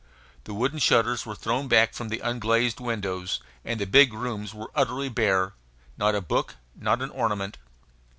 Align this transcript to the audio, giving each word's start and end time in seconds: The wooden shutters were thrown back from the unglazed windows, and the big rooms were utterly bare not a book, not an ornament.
The 0.45 0.55
wooden 0.55 0.79
shutters 0.79 1.27
were 1.27 1.35
thrown 1.35 1.67
back 1.67 1.93
from 1.93 2.09
the 2.09 2.21
unglazed 2.21 2.79
windows, 2.79 3.39
and 3.63 3.79
the 3.79 3.85
big 3.85 4.13
rooms 4.13 4.51
were 4.51 4.71
utterly 4.73 5.09
bare 5.09 5.53
not 5.95 6.15
a 6.15 6.21
book, 6.21 6.55
not 6.75 7.03
an 7.03 7.11
ornament. 7.11 7.59